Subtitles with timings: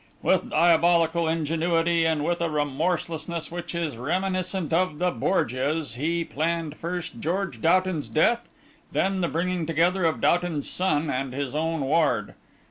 [0.23, 6.75] "With diabolical ingenuity and with a remorselessness which is reminiscent of the Borgias he planned
[6.75, 8.49] first George Doughton's death,
[8.89, 12.33] and then the bringing together of Doughton's son and his own ward.